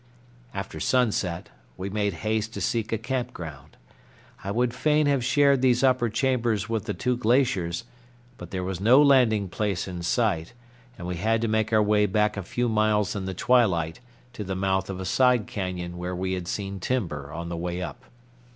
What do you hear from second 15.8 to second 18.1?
where we had seen timber on the way up.